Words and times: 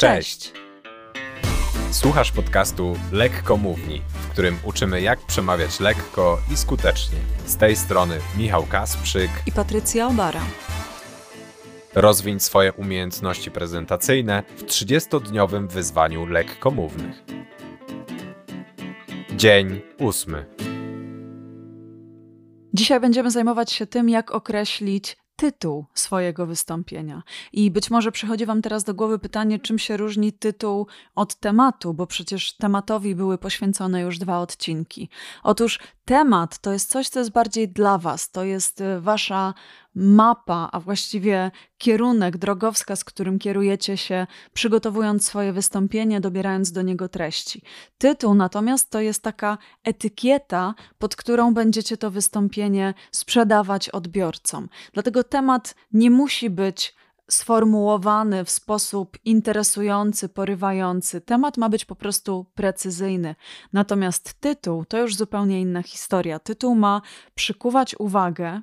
Cześć! 0.00 0.52
Słuchasz 1.90 2.32
podcastu 2.32 2.96
Lekko 3.12 3.56
Mówni, 3.56 4.02
w 4.14 4.28
którym 4.28 4.58
uczymy 4.64 5.00
jak 5.00 5.20
przemawiać 5.26 5.80
lekko 5.80 6.38
i 6.52 6.56
skutecznie. 6.56 7.18
Z 7.46 7.56
tej 7.56 7.76
strony 7.76 8.18
Michał 8.38 8.66
Kasprzyk 8.66 9.30
i 9.46 9.52
Patrycja 9.52 10.06
Obara. 10.06 10.40
Rozwiń 11.94 12.40
swoje 12.40 12.72
umiejętności 12.72 13.50
prezentacyjne 13.50 14.42
w 14.56 14.64
30-dniowym 14.64 15.68
wyzwaniu 15.68 16.26
lekkomównych. 16.26 17.22
Dzień 19.36 19.80
ósmy. 19.98 20.46
Dzisiaj 22.74 23.00
będziemy 23.00 23.30
zajmować 23.30 23.72
się 23.72 23.86
tym, 23.86 24.08
jak 24.08 24.30
określić 24.30 25.16
tytuł 25.40 25.84
swojego 25.94 26.46
wystąpienia. 26.46 27.22
I 27.52 27.70
być 27.70 27.90
może 27.90 28.12
przychodzi 28.12 28.46
Wam 28.46 28.62
teraz 28.62 28.84
do 28.84 28.94
głowy 28.94 29.18
pytanie, 29.18 29.58
czym 29.58 29.78
się 29.78 29.96
różni 29.96 30.32
tytuł 30.32 30.86
od 31.14 31.34
tematu, 31.34 31.94
bo 31.94 32.06
przecież 32.06 32.56
tematowi 32.56 33.14
były 33.14 33.38
poświęcone 33.38 34.00
już 34.00 34.18
dwa 34.18 34.38
odcinki. 34.38 35.08
Otóż 35.42 35.78
temat 36.10 36.58
to 36.58 36.72
jest 36.72 36.90
coś, 36.90 37.08
co 37.08 37.18
jest 37.18 37.32
bardziej 37.32 37.68
dla 37.68 37.98
Was, 37.98 38.30
to 38.30 38.44
jest 38.44 38.80
y, 38.80 39.00
Wasza 39.00 39.54
mapa, 39.94 40.68
a 40.72 40.80
właściwie 40.80 41.50
kierunek, 41.78 42.36
drogowskaz, 42.38 43.04
którym 43.04 43.38
kierujecie 43.38 43.96
się, 43.96 44.26
przygotowując 44.52 45.26
swoje 45.26 45.52
wystąpienie, 45.52 46.20
dobierając 46.20 46.72
do 46.72 46.82
niego 46.82 47.08
treści. 47.08 47.62
Tytuł 47.98 48.34
natomiast 48.34 48.90
to 48.90 49.00
jest 49.00 49.22
taka 49.22 49.58
etykieta, 49.84 50.74
pod 50.98 51.16
którą 51.16 51.54
będziecie 51.54 51.96
to 51.96 52.10
wystąpienie 52.10 52.94
sprzedawać 53.10 53.88
odbiorcom. 53.88 54.68
Dlatego 54.92 55.24
temat 55.24 55.74
nie 55.92 56.10
musi 56.10 56.50
być 56.50 56.94
sformułowany 57.30 58.44
w 58.44 58.50
sposób 58.50 59.18
interesujący, 59.24 60.28
porywający. 60.28 61.20
Temat 61.20 61.56
ma 61.56 61.68
być 61.68 61.84
po 61.84 61.96
prostu 61.96 62.46
precyzyjny. 62.54 63.34
Natomiast 63.72 64.34
tytuł 64.40 64.84
to 64.84 64.98
już 64.98 65.16
zupełnie 65.16 65.60
inna 65.60 65.82
historia. 65.82 66.38
Tytuł 66.38 66.74
ma 66.74 67.02
przykuwać 67.34 67.94
uwagę 67.98 68.60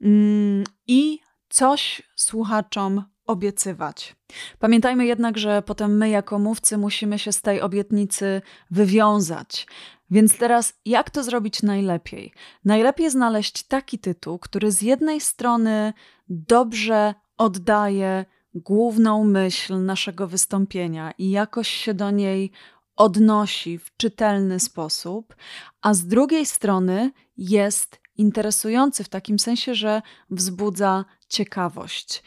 mm, 0.00 0.64
i 0.86 1.20
coś 1.48 2.02
słuchaczom 2.16 3.04
obiecywać. 3.26 4.16
Pamiętajmy 4.58 5.06
jednak, 5.06 5.38
że 5.38 5.62
potem 5.62 5.96
my, 5.96 6.08
jako 6.08 6.38
mówcy, 6.38 6.78
musimy 6.78 7.18
się 7.18 7.32
z 7.32 7.42
tej 7.42 7.60
obietnicy 7.60 8.42
wywiązać. 8.70 9.66
Więc 10.10 10.38
teraz, 10.38 10.74
jak 10.84 11.10
to 11.10 11.24
zrobić 11.24 11.62
najlepiej? 11.62 12.32
Najlepiej 12.64 13.10
znaleźć 13.10 13.62
taki 13.62 13.98
tytuł, 13.98 14.38
który 14.38 14.72
z 14.72 14.82
jednej 14.82 15.20
strony 15.20 15.92
dobrze 16.28 17.14
oddaje 17.42 18.24
główną 18.54 19.24
myśl 19.24 19.84
naszego 19.84 20.28
wystąpienia 20.28 21.12
i 21.18 21.30
jakoś 21.30 21.68
się 21.68 21.94
do 21.94 22.10
niej 22.10 22.50
odnosi 22.96 23.78
w 23.78 23.96
czytelny 23.96 24.60
sposób, 24.60 25.36
a 25.80 25.94
z 25.94 26.06
drugiej 26.06 26.46
strony 26.46 27.10
jest 27.36 28.00
interesujący 28.16 29.04
w 29.04 29.08
takim 29.08 29.38
sensie, 29.38 29.74
że 29.74 30.02
wzbudza 30.30 31.04
ciekawość. 31.32 32.22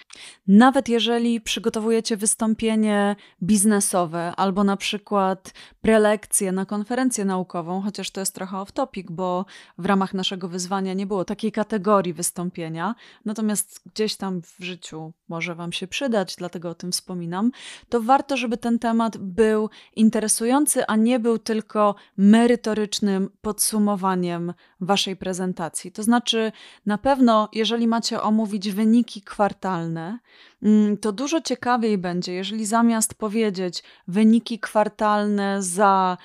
Nawet 0.48 0.90
jeżeli 0.90 1.42
przygotowujecie 1.42 2.18
wystąpienie 2.18 3.16
biznesowe 3.44 4.34
albo 4.36 4.64
na 4.64 4.78
przykład 4.78 5.54
prelekcję 5.82 6.52
na 6.52 6.66
konferencję 6.66 7.26
naukową, 7.26 7.82
chociaż 7.82 8.12
to 8.12 8.20
jest 8.20 8.36
trochę 8.36 8.58
off-topic, 8.58 9.06
bo 9.10 9.46
w 9.78 9.86
ramach 9.86 10.14
naszego 10.14 10.48
wyzwania 10.48 10.94
nie 10.94 11.06
było 11.06 11.26
takiej 11.26 11.52
kategorii 11.52 12.14
wystąpienia, 12.14 12.96
natomiast 13.26 13.82
gdzieś 13.94 14.16
tam 14.16 14.42
w 14.42 14.56
życiu 14.60 15.14
może 15.30 15.56
Wam 15.56 15.72
się 15.72 15.88
przydać, 15.88 16.36
dlatego 16.36 16.70
o 16.70 16.76
tym 16.76 16.92
wspominam, 16.92 17.52
to 17.90 18.02
warto, 18.02 18.38
żeby 18.38 18.58
ten 18.58 18.80
temat 18.80 19.18
był 19.18 19.70
interesujący, 19.96 20.86
a 20.86 20.96
nie 20.96 21.20
był 21.20 21.40
tylko 21.40 21.96
merytorycznym 22.18 23.30
podsumowaniem 23.42 24.54
Waszej 24.82 25.16
prezentacji. 25.16 25.92
To 25.92 26.04
znaczy, 26.04 26.52
na 26.86 26.98
pewno, 26.98 27.50
jeżeli 27.54 27.88
macie 27.88 28.22
omówić 28.22 28.72
wyniki 28.72 28.95
kwartalne, 29.04 30.20
mm, 30.64 30.98
to 30.98 31.12
dużo 31.12 31.42
ciekawiej 31.42 31.98
będzie, 31.98 32.34
jeżeli 32.34 32.66
zamiast 32.66 33.14
powiedzieć 33.14 33.84
wyniki 34.08 34.60
kwartalne 34.60 35.64
za 35.64 36.18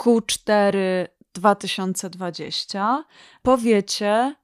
Q4 0.00 0.78
2020, 1.34 3.04
powiecie 3.42 4.34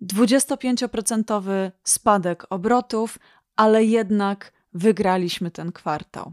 25% 0.00 1.72
spadek 1.84 2.46
obrotów, 2.50 3.18
ale 3.56 3.84
jednak 3.84 4.52
wygraliśmy 4.72 5.50
ten 5.50 5.72
kwartał. 5.72 6.32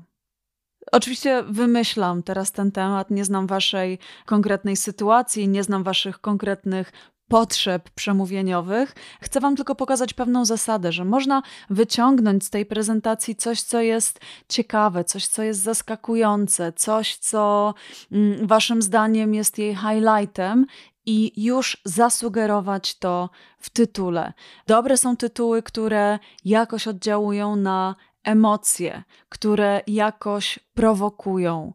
Oczywiście 0.92 1.44
wymyślam 1.44 2.24
teraz 2.24 2.52
ten 2.52 2.72
temat, 2.72 3.12
nie 3.12 3.26
znam 3.26 3.48
waszej 3.48 4.00
konkretnej 4.26 4.76
sytuacji, 4.76 5.48
nie 5.48 5.64
znam 5.64 5.84
waszych 5.84 6.20
konkretnych 6.20 6.92
potrzeb 7.34 7.90
przemówieniowych. 7.90 8.96
Chcę 9.22 9.40
Wam 9.40 9.56
tylko 9.56 9.76
pokazać 9.76 10.14
pewną 10.14 10.46
zasadę, 10.46 10.92
że 10.92 11.06
można 11.06 11.42
wyciągnąć 11.70 12.46
z 12.46 12.50
tej 12.50 12.66
prezentacji 12.66 13.36
coś, 13.36 13.62
co 13.62 13.82
jest 13.82 14.20
ciekawe, 14.50 15.04
coś, 15.04 15.28
co 15.28 15.44
jest 15.44 15.60
zaskakujące, 15.62 16.74
coś, 16.74 17.18
co 17.18 17.74
mm, 18.12 18.48
Waszym 18.48 18.82
zdaniem 18.82 19.34
jest 19.34 19.58
jej 19.58 19.76
highlightem 19.76 20.66
i 21.06 21.44
już 21.44 21.78
zasugerować 21.86 22.96
to 23.00 23.30
w 23.60 23.70
tytule. 23.70 24.34
Dobre 24.68 24.98
są 24.98 25.18
tytuły, 25.18 25.64
które 25.64 26.20
jakoś 26.46 26.88
oddziałują 26.88 27.56
na 27.56 27.96
emocje, 28.24 29.04
które 29.30 29.82
jakoś 29.88 30.60
prowokują. 30.74 31.74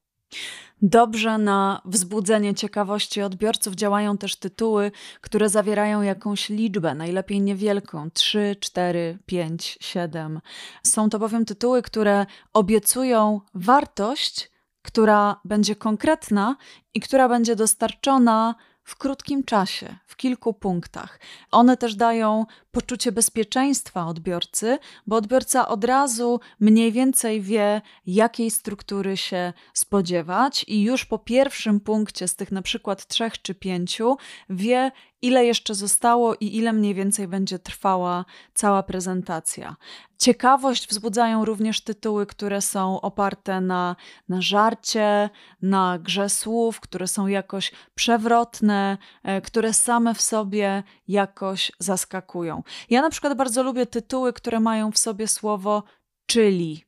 Dobrze 0.83 1.39
na 1.39 1.83
wzbudzenie 1.85 2.55
ciekawości 2.55 3.23
odbiorców 3.23 3.75
działają 3.75 4.19
też 4.19 4.37
tytuły, 4.37 4.91
które 5.21 5.49
zawierają 5.49 6.03
jakąś 6.03 6.49
liczbę, 6.49 6.95
najlepiej 6.95 7.41
niewielką 7.41 8.11
3, 8.11 8.57
4, 8.61 9.19
5, 9.27 9.79
7. 9.81 10.41
Są 10.83 11.11
to 11.11 11.19
bowiem 11.19 11.45
tytuły, 11.45 11.83
które 11.83 12.27
obiecują 12.53 13.41
wartość, 13.55 14.51
która 14.83 15.41
będzie 15.45 15.77
konkretna 15.77 16.57
i 16.95 17.01
która 17.01 17.29
będzie 17.29 17.57
dostarczona 17.57 18.55
w 18.89 18.97
krótkim 18.97 19.45
czasie, 19.45 19.97
w 20.07 20.17
kilku 20.17 20.55
punktach. 20.55 21.21
One 21.51 21.77
też 21.77 21.95
dają 21.95 22.47
poczucie 22.71 23.13
bezpieczeństwa 23.13 24.07
odbiorcy, 24.07 24.79
bo 25.07 25.17
odbiorca 25.17 25.69
od 25.69 25.85
razu 25.85 26.41
mniej 26.61 26.93
więcej 26.93 27.41
wie, 27.41 27.81
jakiej 28.07 28.51
struktury 28.51 29.17
się 29.17 29.53
spodziewać, 29.75 30.65
i 30.69 30.83
już 30.83 31.05
po 31.05 31.19
pierwszym 31.19 31.81
punkcie 31.81 32.29
z 32.29 32.37
tych 32.37 32.53
na 32.53 32.63
przykład 32.63 33.07
trzech 33.07 33.43
czy 33.43 33.55
pięciu 33.55 34.17
wie, 34.51 34.91
ile 35.23 35.45
jeszcze 35.45 35.75
zostało 35.75 36.35
i 36.35 36.57
ile 36.57 36.73
mniej 36.73 36.95
więcej 36.95 37.29
będzie 37.29 37.59
trwała 37.59 38.25
cała 38.55 38.83
prezentacja. 38.83 39.77
Ciekawość 40.19 40.89
wzbudzają 40.89 41.45
również 41.45 41.81
tytuły, 41.81 42.27
które 42.27 42.61
są 42.61 43.01
oparte 43.01 43.61
na, 43.61 43.97
na 44.29 44.41
żarcie, 44.41 45.31
na 45.63 45.99
grze 45.99 46.29
słów, 46.29 46.81
które 46.81 47.07
są 47.07 47.27
jakoś 47.27 47.73
przewrotne, 47.95 48.99
e, 49.23 49.41
które 49.41 49.73
same 49.73 50.15
w 50.15 50.21
sobie 50.21 50.83
jakoś 51.09 51.73
zaskakują. 51.79 52.63
Ja 52.91 53.03
na 53.03 53.11
przykład 53.11 53.37
bardzo 53.37 53.63
lubię 53.63 53.87
tytuły, 53.87 54.33
które 54.33 54.61
mają 54.61 54.93
w 54.93 54.99
sobie 54.99 55.29
słowo 55.29 55.83
czyli. 56.27 56.85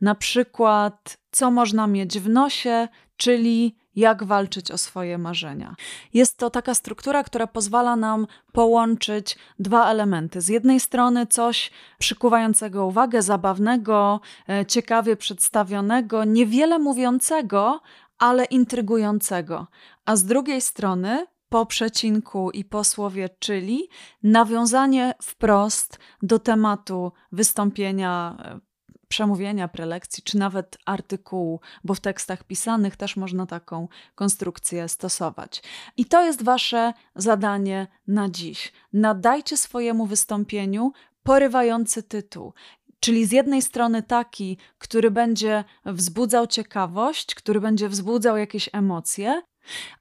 Na 0.00 0.14
przykład, 0.14 1.18
co 1.30 1.50
można 1.50 1.86
mieć 1.86 2.18
w 2.18 2.28
nosie, 2.28 2.88
czyli 3.16 3.76
jak 3.96 4.24
walczyć 4.24 4.70
o 4.70 4.78
swoje 4.78 5.18
marzenia. 5.18 5.74
Jest 6.14 6.38
to 6.38 6.50
taka 6.50 6.74
struktura, 6.74 7.24
która 7.24 7.46
pozwala 7.46 7.96
nam 7.96 8.26
połączyć 8.52 9.38
dwa 9.58 9.90
elementy. 9.90 10.40
Z 10.40 10.48
jednej 10.48 10.80
strony 10.80 11.26
coś 11.26 11.70
przykuwającego 11.98 12.86
uwagę, 12.86 13.22
zabawnego, 13.22 14.20
e, 14.48 14.66
ciekawie 14.66 15.16
przedstawionego, 15.16 16.24
niewiele 16.24 16.78
mówiącego, 16.78 17.80
ale 18.18 18.44
intrygującego. 18.44 19.66
A 20.04 20.16
z 20.16 20.24
drugiej 20.24 20.60
strony 20.60 21.26
po 21.48 21.66
przecinku 21.66 22.50
i 22.50 22.64
po 22.64 22.84
słowie 22.84 23.28
czyli 23.38 23.88
nawiązanie 24.22 25.14
wprost 25.22 25.98
do 26.22 26.38
tematu 26.38 27.12
wystąpienia 27.32 28.36
e, 28.38 28.69
przemówienia, 29.10 29.68
prelekcji, 29.68 30.22
czy 30.22 30.38
nawet 30.38 30.78
artykułu, 30.86 31.60
bo 31.84 31.94
w 31.94 32.00
tekstach 32.00 32.44
pisanych 32.44 32.96
też 32.96 33.16
można 33.16 33.46
taką 33.46 33.88
konstrukcję 34.14 34.88
stosować. 34.88 35.62
I 35.96 36.04
to 36.04 36.24
jest 36.24 36.42
Wasze 36.42 36.92
zadanie 37.16 37.86
na 38.06 38.28
dziś. 38.28 38.72
Nadajcie 38.92 39.56
swojemu 39.56 40.06
wystąpieniu 40.06 40.92
porywający 41.22 42.02
tytuł. 42.02 42.52
Czyli 43.00 43.26
z 43.26 43.32
jednej 43.32 43.62
strony 43.62 44.02
taki, 44.02 44.56
który 44.78 45.10
będzie 45.10 45.64
wzbudzał 45.86 46.46
ciekawość, 46.46 47.34
który 47.34 47.60
będzie 47.60 47.88
wzbudzał 47.88 48.36
jakieś 48.36 48.70
emocje, 48.72 49.42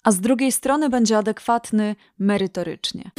a 0.03 0.11
z 0.11 0.19
drugiej 0.19 0.51
strony 0.51 0.89
będzie 0.89 1.17
adekwatny 1.17 1.95
merytorycznie. 2.19 3.11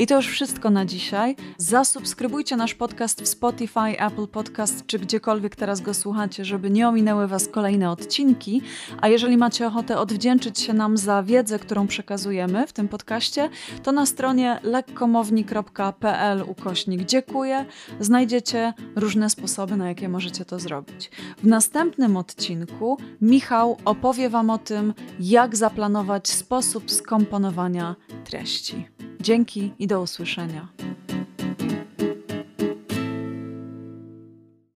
I 0.00 0.06
to 0.06 0.16
już 0.16 0.26
wszystko 0.26 0.70
na 0.70 0.84
dzisiaj. 0.84 1.36
Zasubskrybujcie 1.58 2.56
nasz 2.56 2.74
podcast 2.74 3.22
w 3.22 3.28
Spotify, 3.28 3.98
Apple 3.98 4.26
Podcast 4.26 4.86
czy 4.86 4.98
gdziekolwiek 4.98 5.56
teraz 5.56 5.80
go 5.80 5.94
słuchacie, 5.94 6.44
żeby 6.44 6.70
nie 6.70 6.88
ominęły 6.88 7.26
Was 7.26 7.48
kolejne 7.48 7.90
odcinki. 7.90 8.62
A 9.00 9.08
jeżeli 9.08 9.36
macie 9.36 9.66
ochotę 9.66 9.98
odwdzięczyć 9.98 10.60
się 10.60 10.72
nam 10.72 10.96
za 10.96 11.22
wiedzę, 11.22 11.58
którą 11.58 11.86
przekazujemy 11.86 12.66
w 12.66 12.72
tym 12.72 12.88
podcaście, 12.88 13.50
to 13.82 13.92
na 13.92 14.06
stronie 14.06 14.60
lekkomowni.pl 14.62 16.44
ukośnik 16.46 17.04
dziękuję 17.04 17.64
znajdziecie 18.00 18.72
różne 18.96 19.30
sposoby, 19.30 19.76
na 19.76 19.88
jakie 19.88 20.08
możecie 20.08 20.44
to 20.44 20.58
zrobić. 20.58 21.10
W 21.38 21.46
następnym 21.46 22.16
odcinku 22.16 22.98
Michał 23.20 23.76
opowie 23.84 24.28
Wam 24.30 24.50
o 24.50 24.58
tym, 24.58 24.94
jak 25.20 25.56
zaplanować 25.56 26.28
sposób 26.28 26.90
skomponowania 26.90 27.96
treści. 28.24 28.99
Dzięki 29.20 29.72
i 29.78 29.86
do 29.86 30.00
usłyszenia. 30.00 30.68